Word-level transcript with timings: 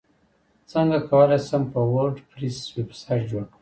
څنګه 0.71 0.97
کولی 1.09 1.37
شم 1.47 1.63
په 1.73 1.79
وردپریس 1.93 2.57
ویبسایټ 2.75 3.21
جوړ 3.31 3.43
کړم 3.47 3.59